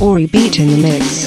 Orebeat 0.00 0.60
in 0.60 0.68
the 0.68 0.76
mix. 0.76 1.26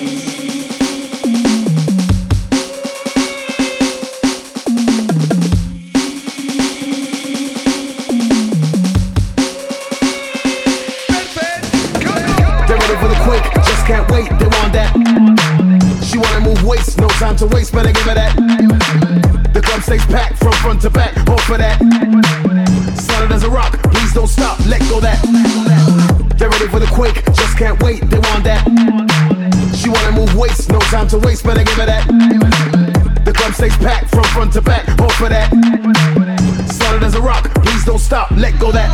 They're 12.65 12.77
ready 12.77 12.95
for 12.95 13.07
the 13.09 13.19
quake, 13.23 13.43
just 13.53 13.85
can't 13.85 14.09
wait, 14.09 14.29
they 14.39 14.47
want 14.47 14.71
that. 14.71 14.91
She 16.05 16.17
wanna 16.17 16.39
move 16.39 16.63
waist, 16.63 16.97
no 16.97 17.07
time 17.09 17.35
to 17.37 17.47
waste, 17.47 17.73
better 17.73 17.91
give 17.91 18.03
her 18.03 18.13
that. 18.15 18.33
The 19.53 19.61
club 19.61 19.81
stays 19.81 20.05
packed 20.05 20.37
from 20.37 20.53
front 20.53 20.81
to 20.83 20.89
back, 20.89 21.13
hope 21.27 21.41
for 21.41 21.57
that. 21.57 21.77
Solid 22.97 23.31
as 23.33 23.43
a 23.43 23.49
rock, 23.49 23.77
please 23.91 24.13
don't 24.13 24.27
stop, 24.27 24.59
let 24.65 24.79
go 24.89 25.01
that. 25.01 25.19
They're 26.37 26.49
ready 26.49 26.67
for 26.67 26.79
the 26.79 26.87
quake, 26.87 27.23
just 27.33 27.57
can't 27.57 27.81
wait, 27.83 28.01
they 28.09 28.17
want 28.17 28.43
that. 28.45 28.50
Waist, 30.41 30.71
no 30.71 30.79
time 30.79 31.07
to 31.09 31.19
waste, 31.19 31.43
better 31.43 31.63
give 31.63 31.75
her 31.75 31.85
that. 31.85 32.03
The 33.23 33.31
club 33.31 33.53
stays 33.53 33.77
packed 33.77 34.09
from 34.09 34.23
front 34.33 34.53
to 34.53 34.61
back, 34.61 34.87
hope 34.99 35.11
for 35.11 35.29
that. 35.29 35.53
Solid 36.65 37.03
as 37.03 37.13
a 37.13 37.21
rock, 37.21 37.53
please 37.61 37.85
don't 37.85 37.99
stop, 37.99 38.31
let 38.31 38.59
go 38.59 38.71
that. 38.71 38.89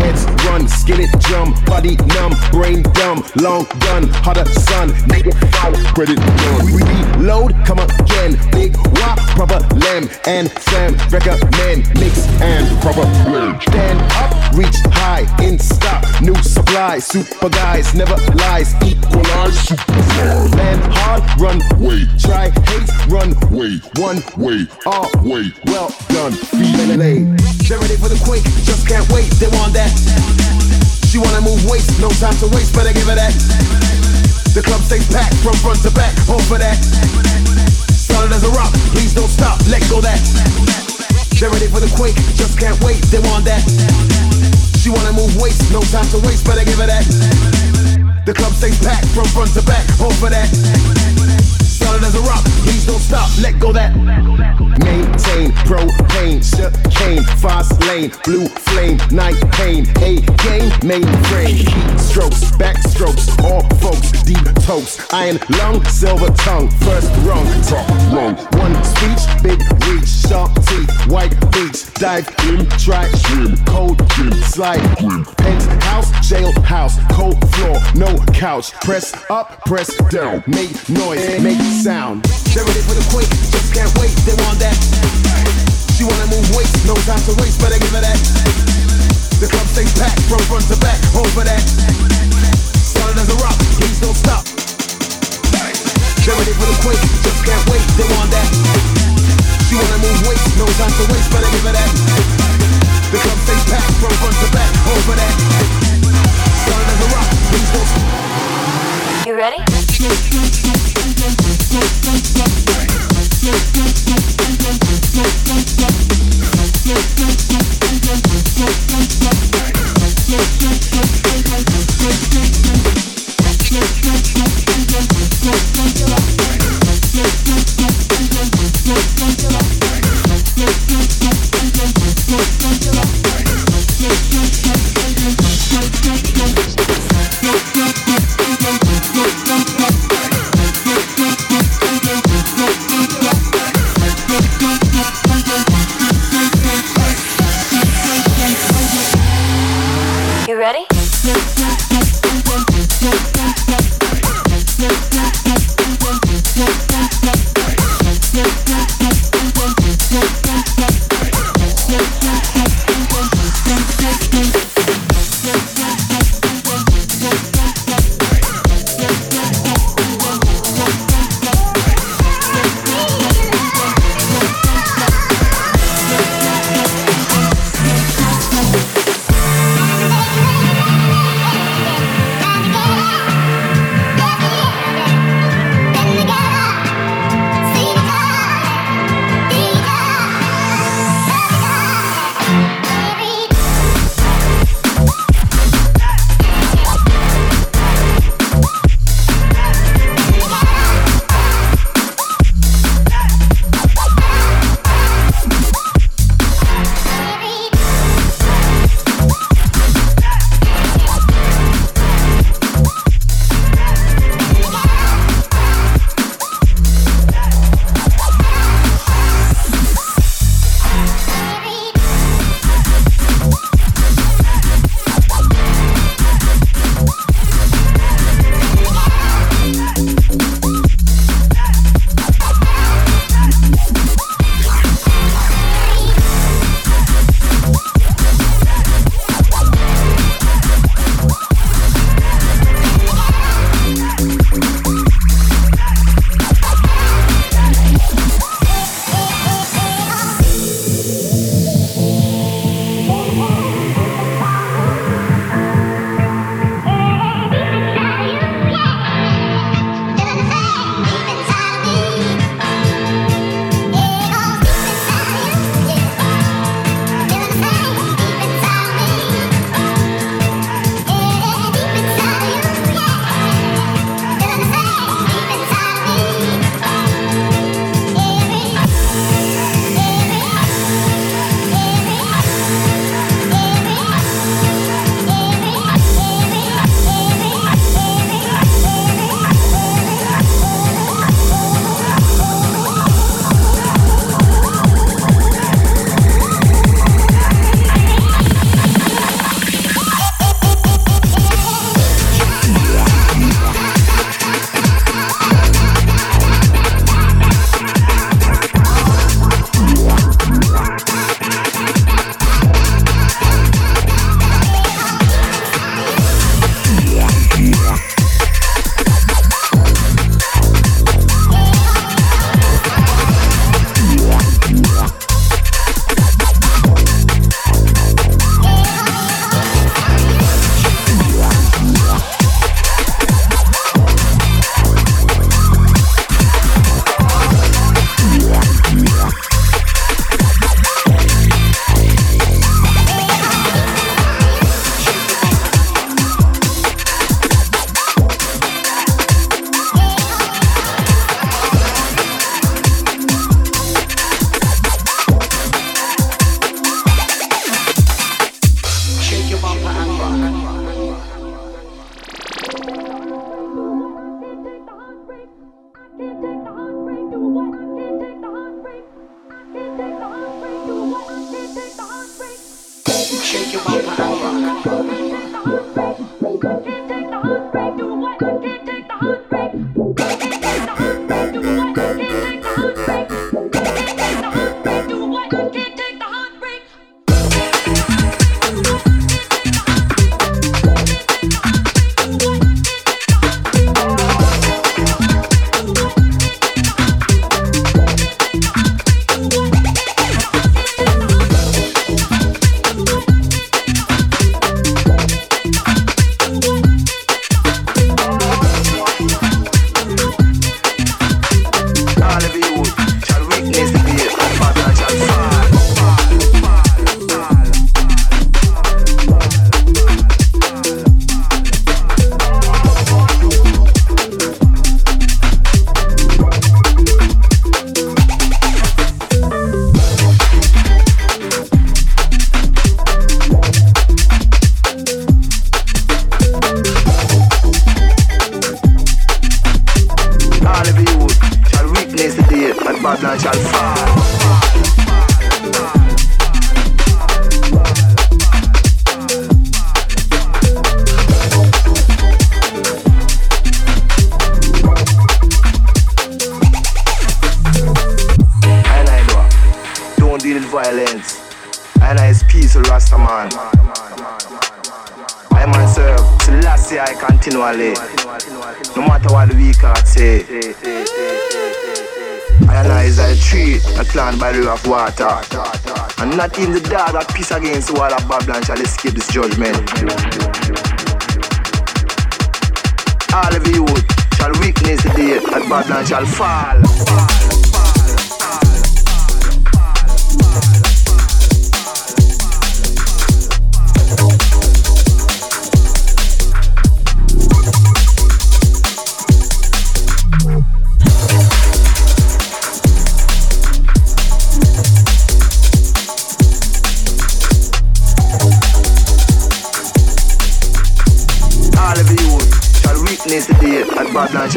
Heads 0.00 0.24
run, 0.48 0.66
skin 0.66 1.00
it 1.00 1.12
drum, 1.20 1.52
body 1.66 1.96
numb, 2.16 2.32
brain 2.52 2.80
dumb, 2.96 3.22
long 3.36 3.66
gun, 3.84 4.08
hotter 4.24 4.46
sun, 4.46 4.88
nigga 5.12 5.36
follow, 5.60 5.76
spread 5.92 6.08
it 6.08 6.16
done. 6.16 6.72
We 6.72 6.80
reload, 7.20 7.52
come 7.66 7.80
again, 7.80 8.40
big 8.50 8.74
wop, 8.96 9.20
proper 9.36 9.60
lamb 9.76 10.08
and 10.24 10.50
fam, 10.50 10.96
recommend 11.12 11.84
mix 12.00 12.24
and 12.40 12.64
proper 12.80 13.04
blend. 13.28 13.60
Stand 13.60 14.00
up, 14.24 14.25
reach 14.54 14.76
high, 14.92 15.26
in 15.42 15.58
stock, 15.58 16.04
new 16.20 16.34
supply, 16.42 16.98
super 16.98 17.48
guys, 17.48 17.94
never 17.94 18.16
lies, 18.34 18.74
equalize, 18.84 19.58
super 19.66 19.92
Land 20.56 20.82
hard, 20.92 21.22
run 21.40 21.58
way, 21.80 22.04
try 22.18 22.50
hate, 22.68 22.90
run 23.08 23.34
way, 23.50 23.80
one 23.96 24.20
way, 24.36 24.66
all 24.86 25.10
way, 25.22 25.52
well 25.66 25.90
done, 26.08 26.32
feeling 26.32 26.98
laid. 26.98 27.38
They're 27.66 27.78
ready 27.78 27.96
for 27.96 28.08
the 28.08 28.20
quake, 28.24 28.44
just 28.64 28.86
can't 28.86 29.06
wait, 29.10 29.30
they 29.40 29.48
want 29.58 29.72
that. 29.74 29.90
She 31.08 31.18
wanna 31.18 31.40
move 31.40 31.64
waist, 31.70 32.00
no 32.00 32.10
time 32.10 32.36
to 32.44 32.48
waste, 32.54 32.74
better 32.74 32.92
give 32.92 33.06
her 33.06 33.16
that. 33.16 33.34
The 34.54 34.62
club 34.62 34.80
stays 34.82 35.06
packed 35.12 35.36
from 35.44 35.54
front 35.64 35.82
to 35.82 35.90
back, 35.90 36.16
hope 36.24 36.42
for 36.42 36.58
that. 36.58 36.76
Solid 37.92 38.32
as 38.32 38.44
a 38.44 38.50
rock, 38.50 38.72
please 38.92 39.14
don't 39.14 39.28
stop, 39.28 39.60
let 39.68 39.82
go 39.90 40.00
that. 40.00 40.85
They're 41.38 41.50
ready 41.50 41.66
for 41.66 41.80
the 41.80 41.92
quake, 41.94 42.16
just 42.34 42.58
can't 42.58 42.82
wait, 42.82 42.96
they 43.12 43.18
want 43.28 43.44
that. 43.44 43.60
She 44.80 44.88
wanna 44.88 45.12
move 45.12 45.36
waist, 45.36 45.70
no 45.70 45.82
time 45.82 46.08
to 46.08 46.18
waste, 46.26 46.46
better 46.46 46.64
give 46.64 46.78
her 46.78 46.86
that. 46.86 47.04
The 48.24 48.32
club 48.32 48.54
stays 48.54 48.78
packed 48.80 49.08
from 49.08 49.26
front 49.26 49.52
to 49.52 49.62
back, 49.62 49.84
hope 50.00 50.14
for 50.14 50.30
that. 50.30 50.48
Solid 51.60 52.02
as 52.04 52.14
a 52.14 52.22
rock, 52.22 52.42
please 52.64 52.86
don't 52.86 53.00
stop, 53.00 53.28
let 53.42 53.60
go 53.60 53.70
that. 53.72 53.92
Maintain, 54.84 55.50
propane, 55.64 56.40
chicane, 56.42 57.24
fast 57.38 57.80
lane, 57.86 58.12
blue 58.24 58.46
flame, 58.46 58.98
night 59.10 59.40
pain, 59.52 59.86
A 60.02 60.20
game, 60.44 60.70
mainframe, 60.82 61.54
heat 61.54 61.98
strokes, 62.00 62.50
back 62.56 62.76
strokes, 62.88 63.28
all 63.44 63.62
folks, 63.80 64.10
deep 64.22 64.44
toast, 64.66 65.12
iron 65.12 65.38
lung, 65.58 65.84
silver 65.84 66.30
tongue, 66.34 66.70
first 66.80 67.10
rung, 67.26 67.46
top 67.62 67.88
rung, 68.12 68.36
one 68.60 68.84
speech, 68.84 69.42
big 69.42 69.60
reach, 69.86 70.08
sharp 70.08 70.52
teeth, 70.66 70.90
white 71.08 71.34
beach, 71.52 71.92
dive 71.94 72.28
in, 72.48 72.68
try 72.78 73.08
swim, 73.12 73.56
cold 73.66 73.98
gym, 74.10 74.32
slide 74.32 74.82
grim, 74.98 75.24
penthouse, 75.96 76.10
jailhouse, 76.28 76.96
cold 77.10 77.36
floor, 77.56 77.76
no 77.94 78.16
couch, 78.32 78.72
press 78.84 79.14
up, 79.30 79.60
press 79.64 79.88
down, 80.10 80.42
make 80.46 80.72
noise, 80.88 81.40
make 81.42 81.60
sound. 81.82 82.24
They're 82.52 82.64
ready 82.64 82.80
for 82.84 82.94
the 82.94 83.06
quake, 83.12 83.28
just 83.52 83.72
can't 83.72 83.92
wait, 84.00 84.12
they 84.24 84.36
want 84.44 84.58
that. 84.60 84.76
She 85.96 86.04
wanna 86.04 86.26
move 86.28 86.44
waist, 86.56 86.74
no 86.86 86.94
time 87.08 87.20
to 87.24 87.32
waste, 87.40 87.60
better 87.60 87.78
give 87.78 87.92
her 87.92 88.04
that. 88.04 88.18
The 89.40 89.48
club 89.48 89.66
stays 89.68 89.92
packed 89.96 90.20
from 90.28 90.40
front 90.48 90.66
to 90.68 90.76
back, 90.80 91.00
for 91.32 91.44
that. 91.44 91.62
Solid 92.76 93.16
as 93.16 93.28
a 93.28 93.36
rock, 93.40 93.56
please 93.80 94.00
don't 94.00 94.16
stop. 94.16 94.44
They're 96.24 96.34
ready 96.34 96.52
for 96.52 96.66
the 96.66 96.76
quake, 96.82 97.00
just 97.24 97.40
can't 97.44 97.64
wait, 97.70 97.84
they 97.96 98.08
want 98.16 98.30
that. 98.32 98.48
She 99.68 99.74
wanna 99.76 99.98
move 100.04 100.28
waist, 100.28 100.44
no 100.58 100.66
time 100.76 100.92
to 100.92 101.04
waste, 101.12 101.30
better 101.32 101.50
give 101.50 101.64
her 101.64 101.72
that. 101.72 102.45
Packed 103.16 103.96
to 103.96 104.52
back, 104.52 104.72
for 105.06 105.16
that. 105.16 105.34
As 106.86 107.00
a 107.00 107.08
rock, 107.16 107.28
please 107.48 107.70
don't. 107.72 109.26
You 109.26 109.34
ready? 109.34 109.56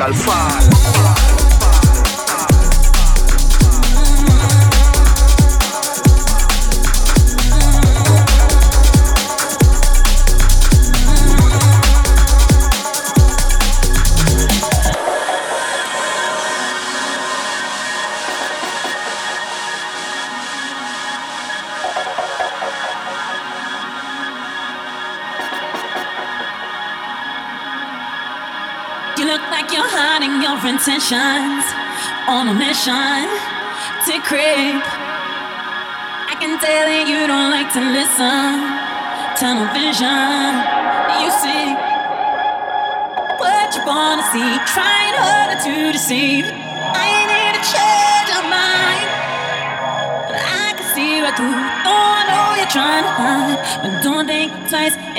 al 0.01 0.13
fa 0.13 0.38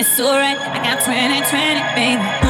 It's 0.01 0.19
alright. 0.19 0.57
I 0.59 0.83
got 0.83 1.05
2020, 1.05 1.95
baby. 1.95 2.50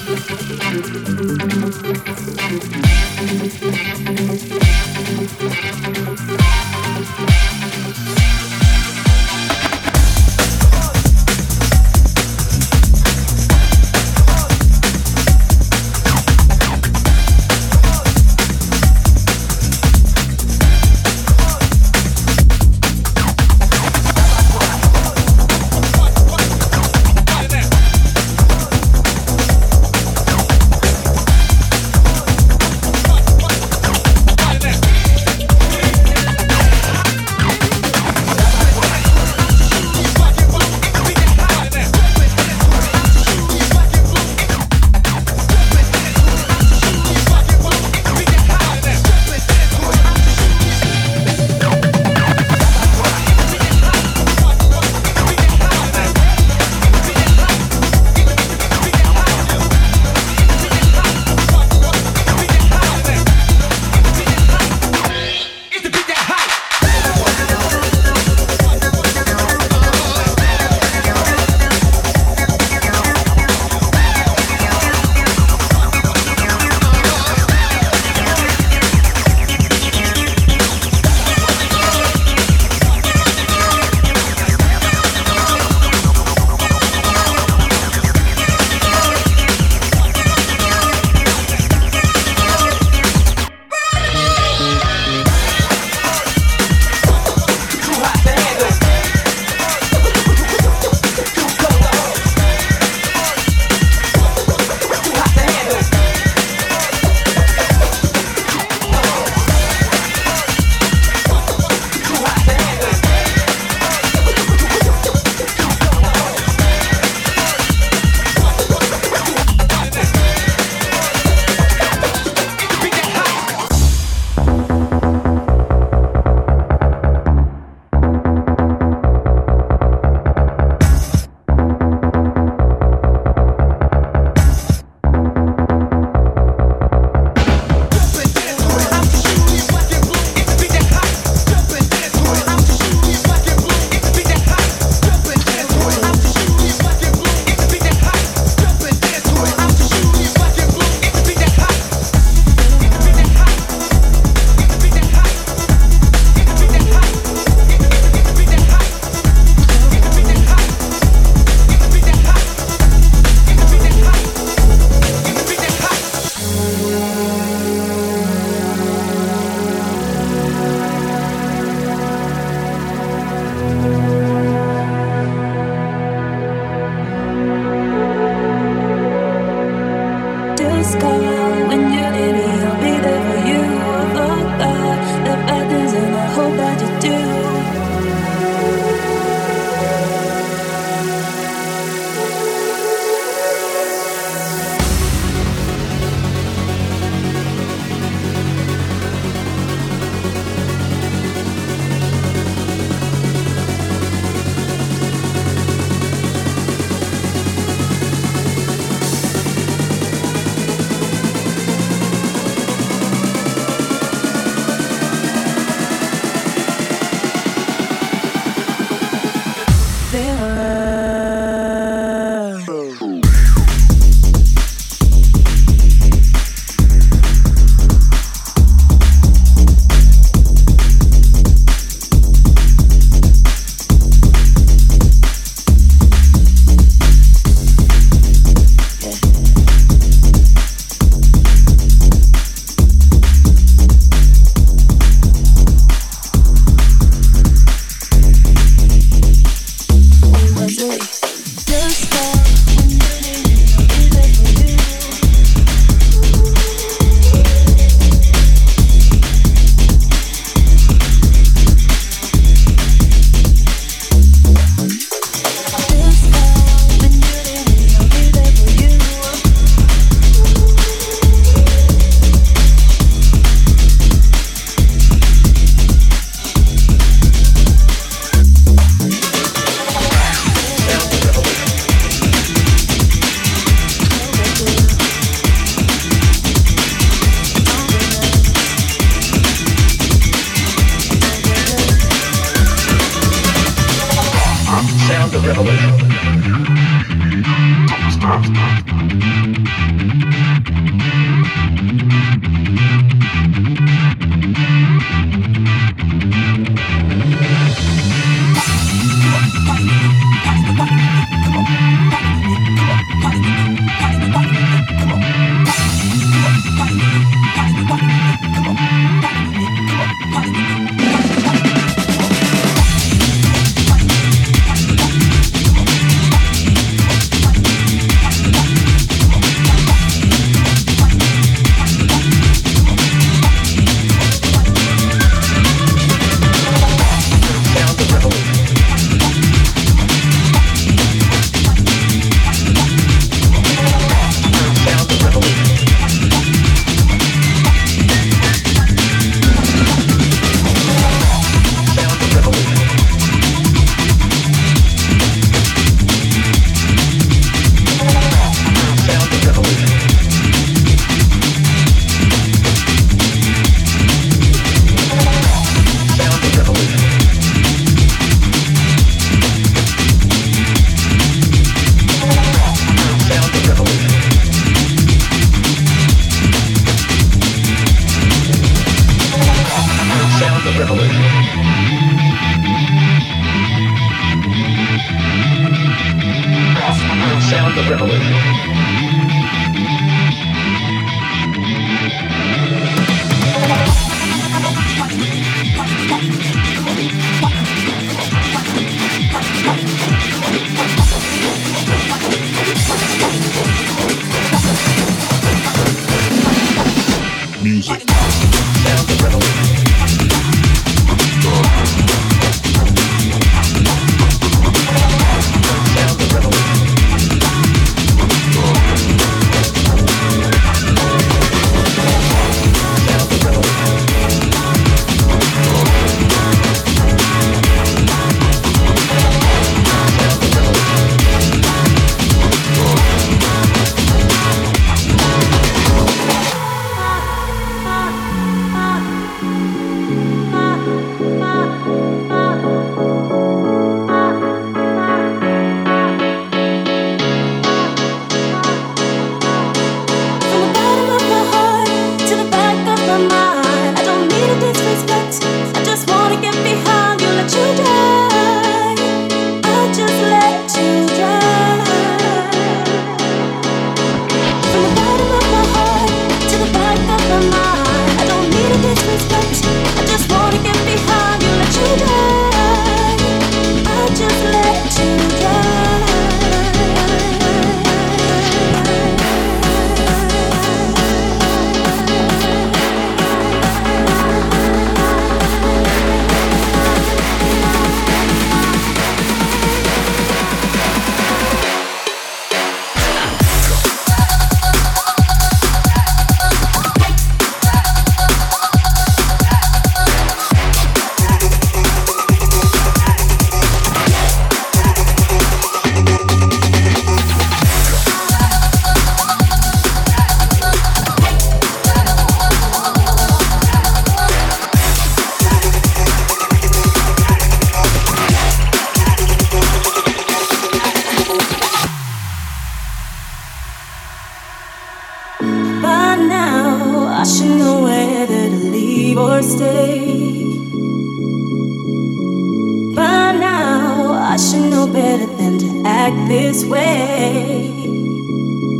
I 534.31 534.37
should 534.37 534.71
know 534.71 534.87
better 534.87 535.25
than 535.25 535.59
to 535.59 535.83
act 535.85 536.15
this 536.29 536.63
way. 536.63 537.69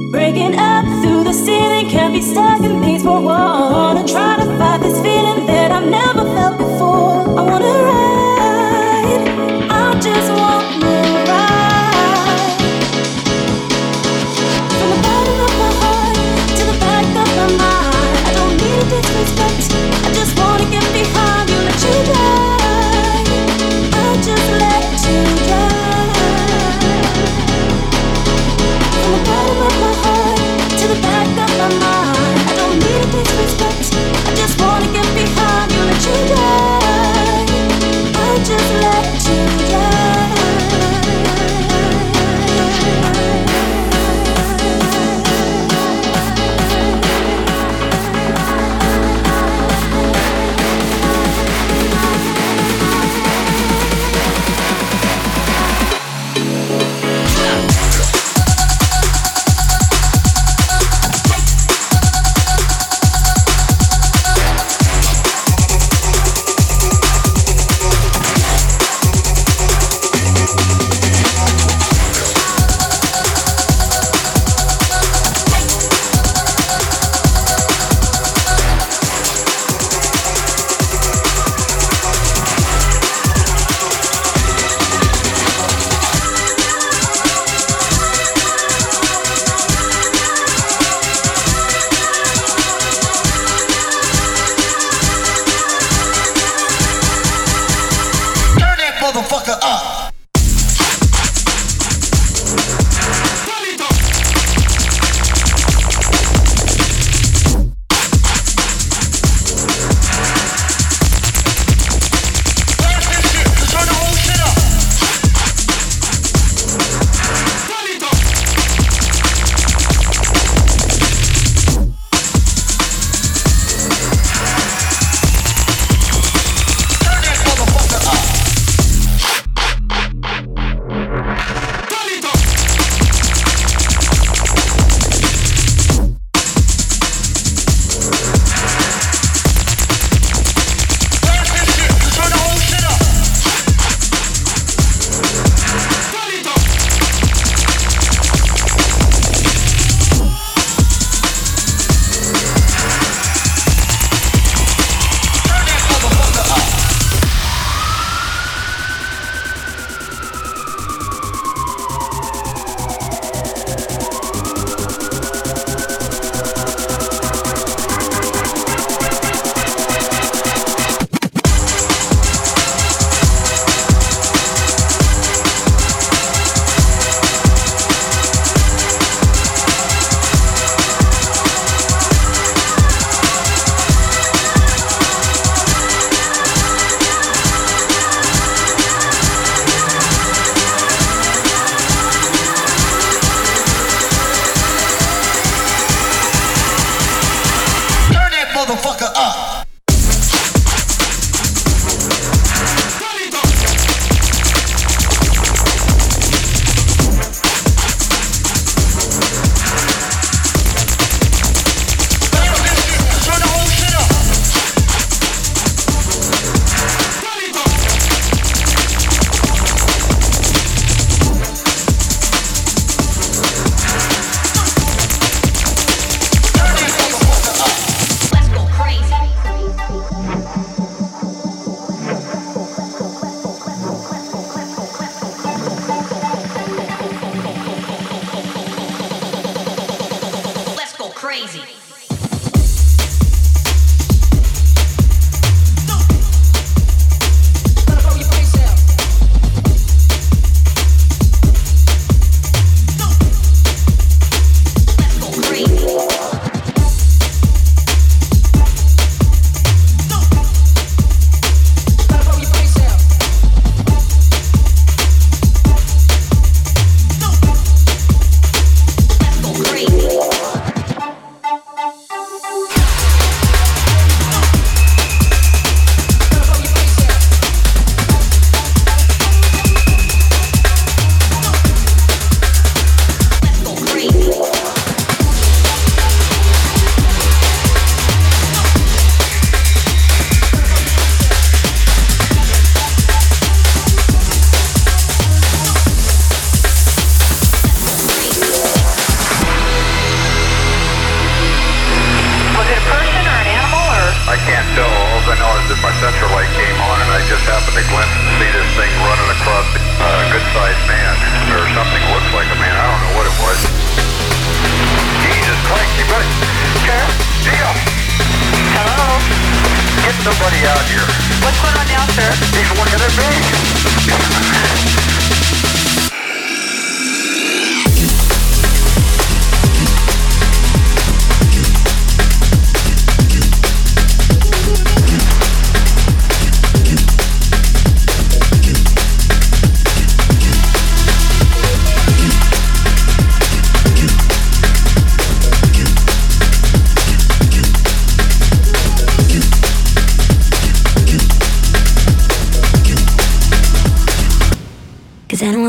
Breaking 0.09 0.55
up 0.57 0.85
through 1.03 1.25
the 1.25 1.33
ceiling, 1.33 1.89
can't 1.89 2.13
be 2.13 2.21
stuck 2.21 2.63
in 2.63 2.79
these 2.79 3.03
four 3.03 3.19
walls. 3.19 3.73
Wanna 3.73 4.07
try 4.07 4.37
to 4.37 4.45
fight 4.57 4.79
this 4.79 5.01
feeling 5.01 5.45
that 5.47 5.73
I've 5.73 5.89
never 5.89 6.23
felt. 6.35 6.60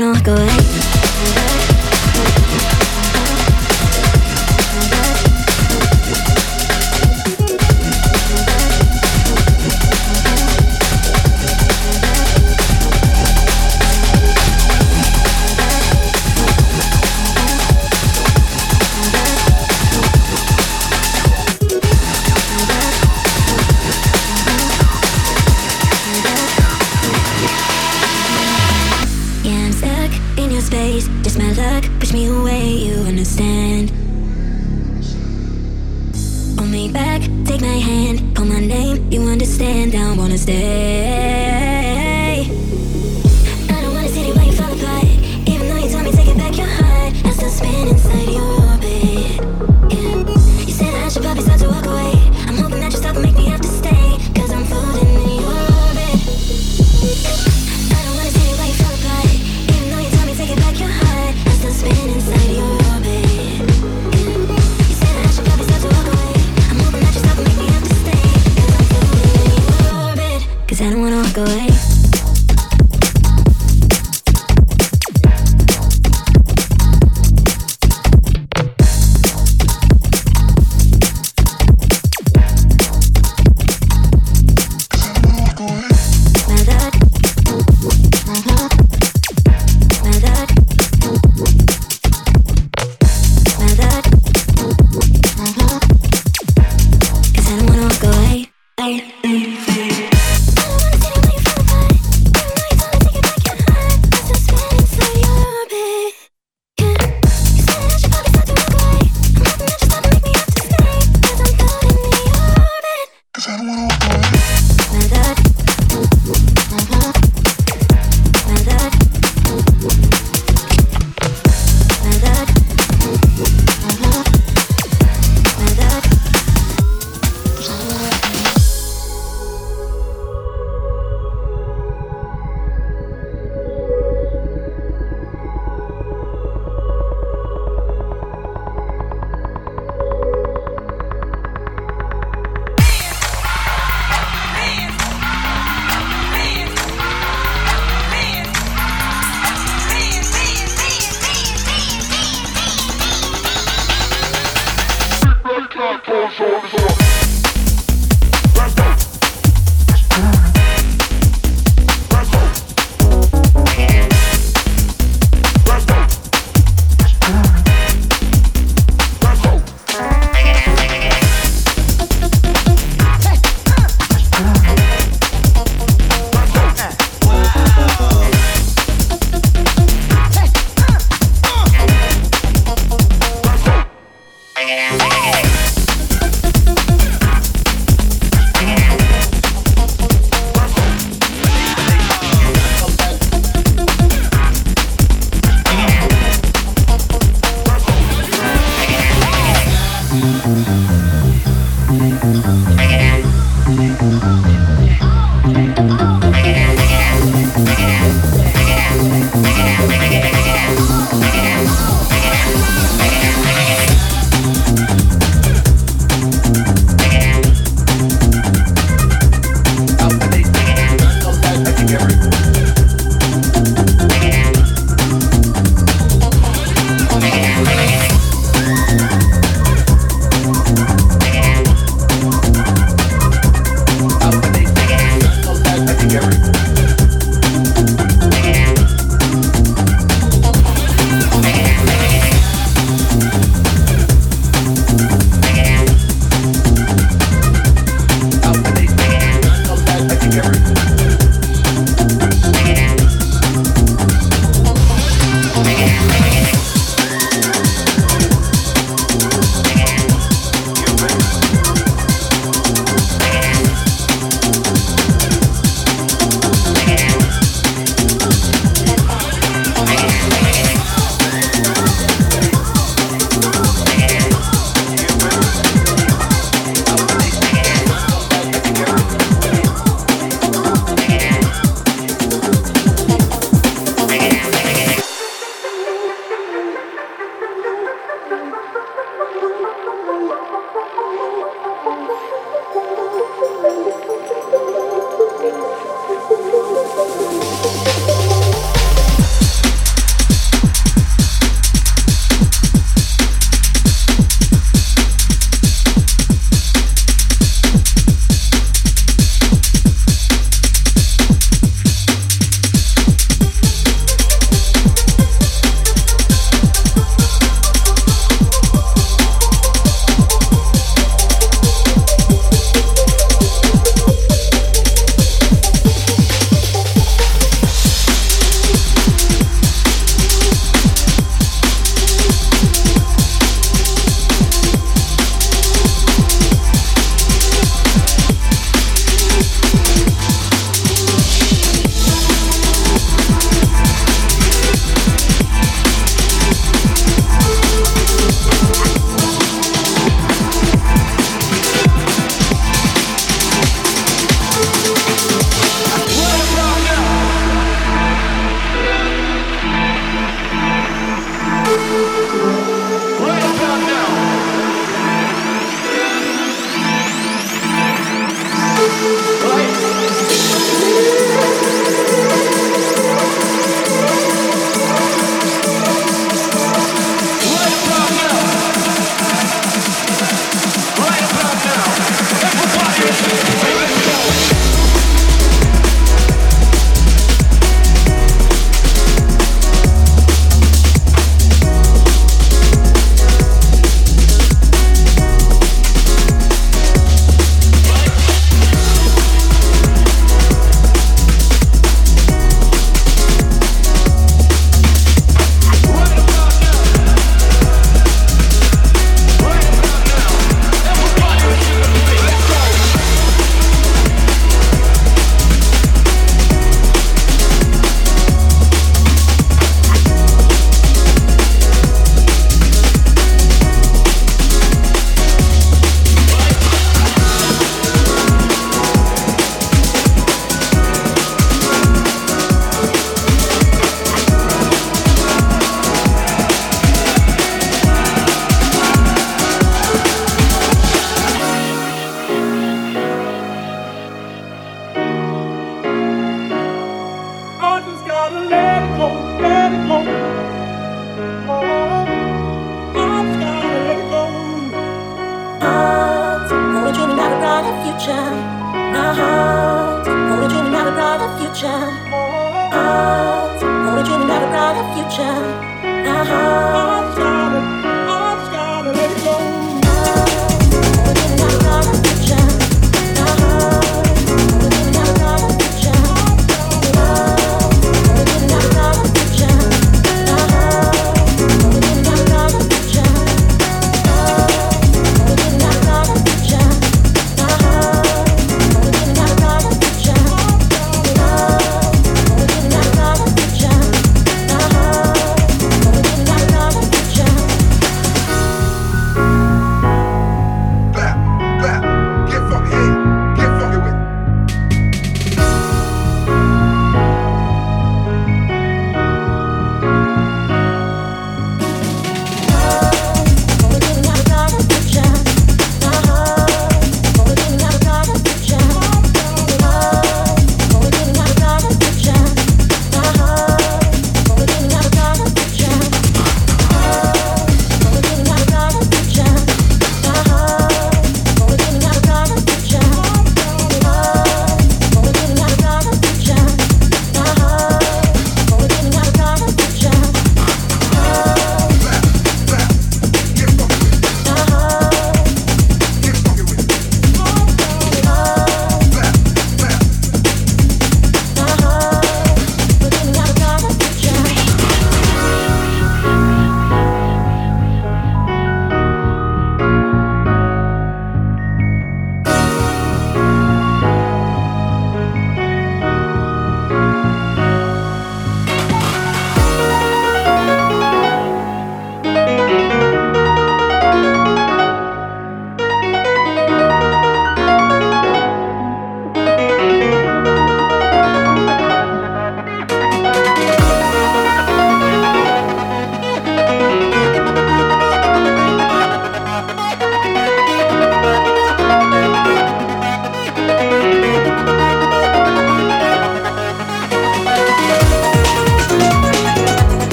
wanna 0.00 0.12
walk 0.12 0.28
away 0.28 1.59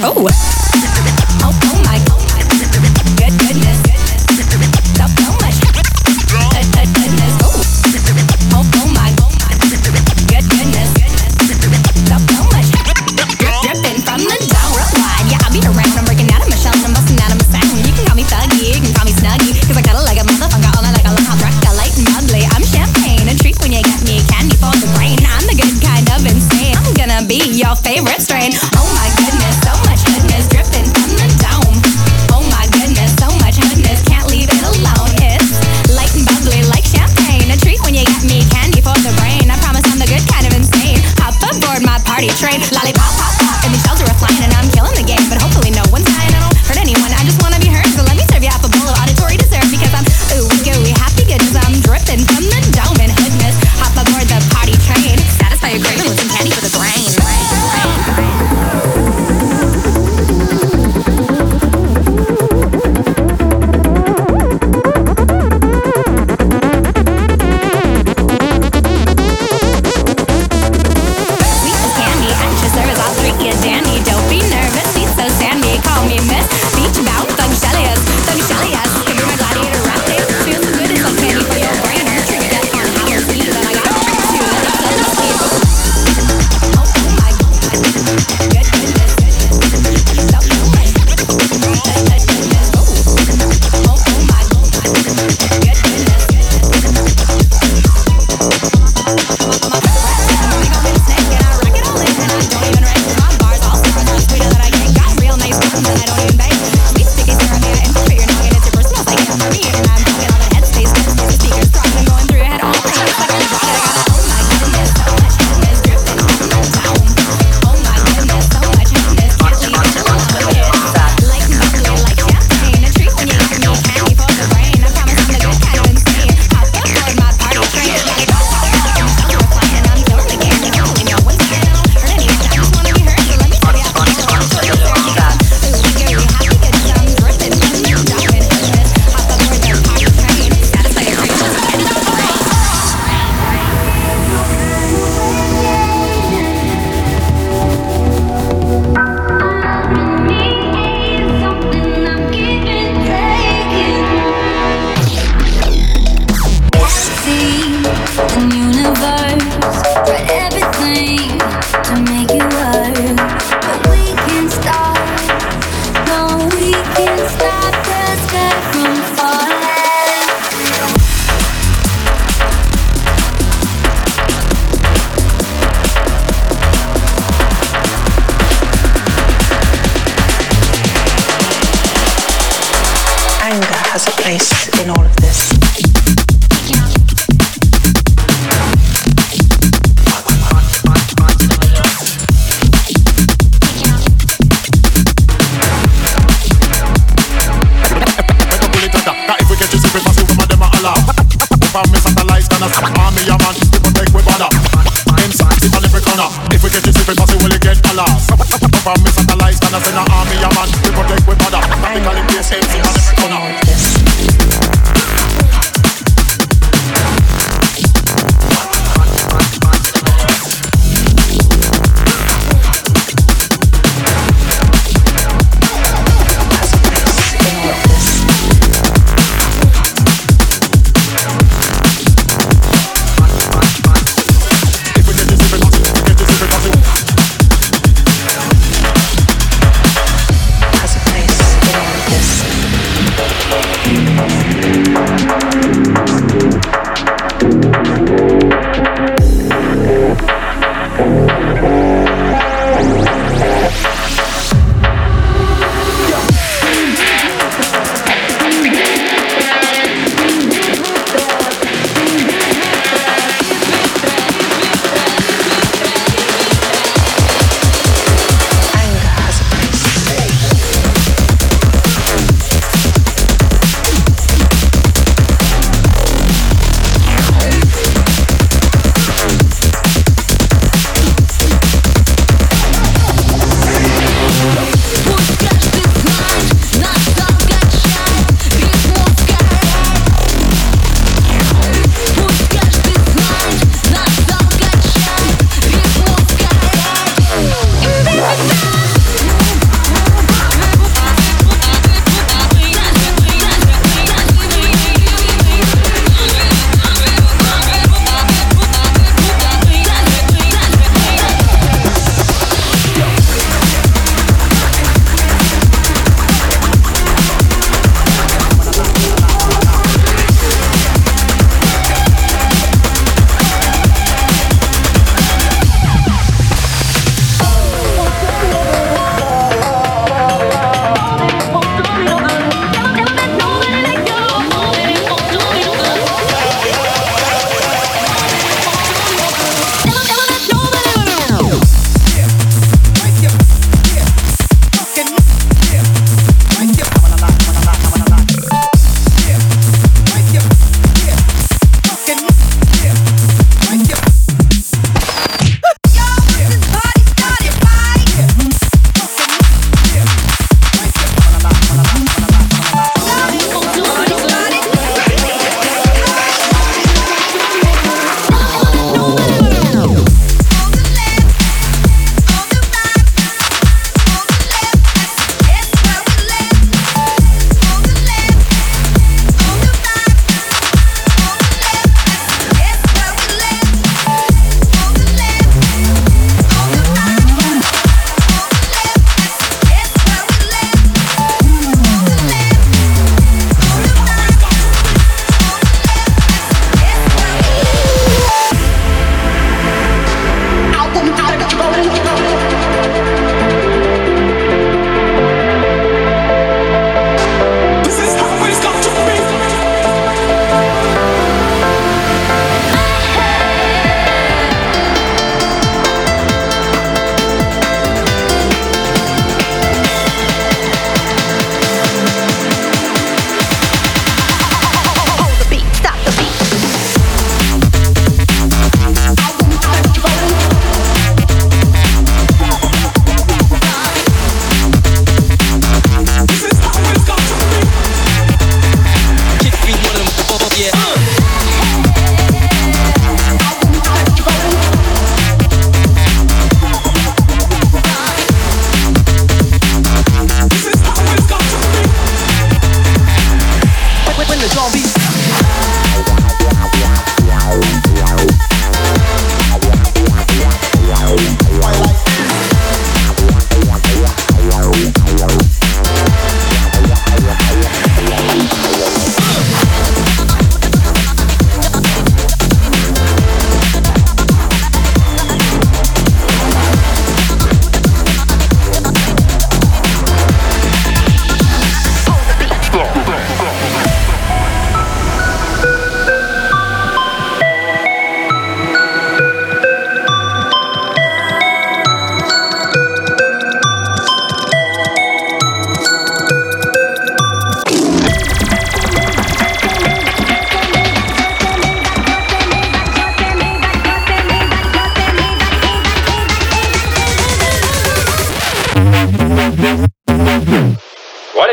Oh 0.00 0.27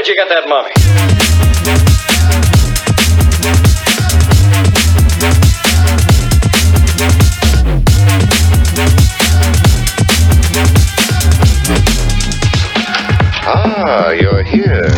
Where'd 0.05 0.17
you 0.17 0.23
get 0.23 0.29
that 0.29 0.47
money? 0.47 0.69
Ah, 13.47 14.11
you're 14.11 14.43
here. 14.43 14.94